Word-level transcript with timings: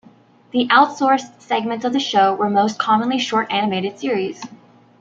The 0.49 0.67
'outsourced' 0.69 1.41
segments 1.43 1.85
of 1.85 1.93
the 1.93 1.99
show 1.99 2.33
were 2.33 2.49
most 2.49 2.79
commonly 2.79 3.19
short 3.19 3.51
animated 3.51 3.99
series. 3.99 4.41